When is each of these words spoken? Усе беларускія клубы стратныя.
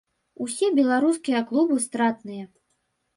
Усе 0.45 0.69
беларускія 0.79 1.41
клубы 1.51 1.77
стратныя. 1.85 2.49